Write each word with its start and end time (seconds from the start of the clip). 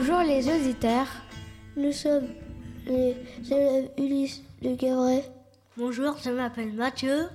Bonjour 0.00 0.20
les 0.20 0.48
auditeurs. 0.48 1.08
Nous 1.76 1.92
sommes 1.92 2.28
les 2.86 3.14
élèves 3.50 3.90
Ulysse 3.98 4.40
de 4.62 4.74
Gavray. 4.74 5.22
Bonjour, 5.76 6.16
je 6.24 6.30
m'appelle 6.30 6.72
Mathieu. 6.72 7.28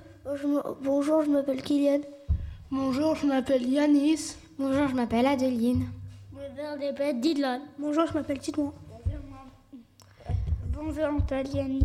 Bonjour, 0.82 1.22
je 1.22 1.30
m'appelle 1.30 1.62
Kylian. 1.62 2.00
Bonjour, 2.72 3.14
je 3.14 3.24
m'appelle 3.24 3.62
Yanis. 3.62 4.34
Bonjour, 4.58 4.88
je 4.88 4.96
m'appelle 4.96 5.26
Adeline. 5.26 5.86
Bonjour, 6.32 6.76
je 6.80 6.86
m'appelle 6.86 7.20
Dylan. 7.20 7.60
Bonjour, 7.78 8.04
je 8.08 8.14
m'appelle 8.14 8.40
Titouan. 8.40 8.72
Bonjour, 10.72 11.04
je 11.04 11.16
m'appelle 11.18 11.46
Yanis. 11.54 11.84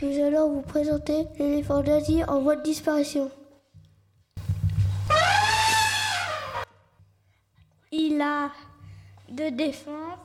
Nous 0.00 0.24
allons 0.24 0.48
vous 0.48 0.62
présenter 0.62 1.26
l'éléphant 1.40 1.82
d'Asie 1.82 2.22
en 2.22 2.40
voie 2.40 2.54
de 2.54 2.62
disparition. 2.62 3.32
Il 7.94 8.22
a 8.22 8.50
deux 9.28 9.50
défenses, 9.50 10.18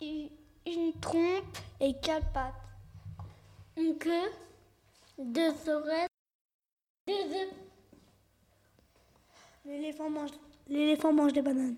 une 0.00 0.92
trompe 1.00 1.58
et 1.78 1.94
quatre 2.02 2.26
pattes. 2.32 2.54
Une 3.76 3.96
queue, 3.96 4.30
deux 5.18 5.52
oreilles, 5.68 6.08
deux 7.06 7.12
œufs. 7.12 7.54
L'éléphant 9.64 10.10
mange, 10.10 10.30
l'éléphant 10.68 11.12
mange 11.12 11.32
des 11.32 11.42
bananes. 11.42 11.76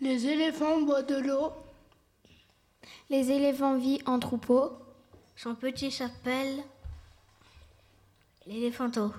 Les 0.00 0.26
éléphants 0.26 0.80
boivent 0.80 1.06
de 1.06 1.16
l'eau. 1.16 1.52
Les 3.08 3.30
éléphants 3.30 3.78
vivent 3.78 4.02
en 4.06 4.18
troupeau. 4.18 4.72
Son 5.36 5.54
petit 5.54 5.92
s'appelle 5.92 6.64
l'éléphanto. 8.46 9.12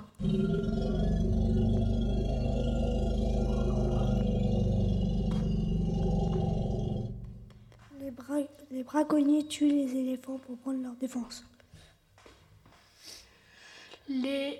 Les 8.73 8.83
braconniers 8.83 9.45
tuent 9.45 9.69
les 9.69 9.95
éléphants 9.95 10.39
pour 10.39 10.57
prendre 10.57 10.81
leur 10.81 10.95
défense. 10.95 11.45
Les 14.09 14.59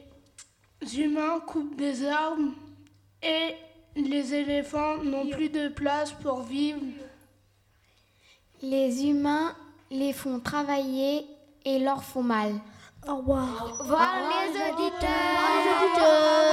humains 0.95 1.39
coupent 1.39 1.75
des 1.75 2.06
arbres 2.06 2.52
et 3.23 3.56
les 3.95 4.36
éléphants 4.36 4.97
n'ont 4.97 5.28
plus 5.28 5.50
de 5.50 5.67
place 5.67 6.11
pour 6.11 6.44
vivre. 6.44 6.81
Les 8.61 9.03
humains 9.08 9.56
les 9.89 10.14
font 10.14 10.39
travailler 10.39 11.25
et 11.66 11.80
leur 11.80 12.03
font 12.03 12.23
mal. 12.23 12.53
Au 13.08 13.17
revoir. 13.17 13.66
Au 13.66 13.84
revoir 13.84 14.16
les 14.30 14.50
auditeurs. 14.50 15.09
Au 15.58 15.95
revoir. 15.95 16.53